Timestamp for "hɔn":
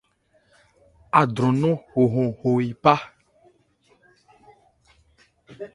2.13-2.29